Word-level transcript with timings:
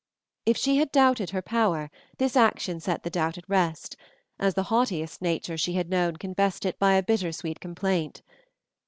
If 0.47 0.57
she 0.57 0.77
had 0.77 0.91
doubted 0.91 1.29
her 1.29 1.43
power 1.43 1.91
this 2.17 2.35
action 2.35 2.79
set 2.79 3.03
the 3.03 3.11
doubt 3.11 3.37
at 3.37 3.47
rest, 3.47 3.95
as 4.39 4.55
the 4.55 4.63
haughtiest 4.73 5.21
nature 5.21 5.57
she 5.59 5.73
had 5.73 5.91
known 5.91 6.15
confessed 6.15 6.65
it 6.65 6.79
by 6.79 6.95
a 6.95 7.03
bittersweet 7.03 7.59
complaint. 7.59 8.23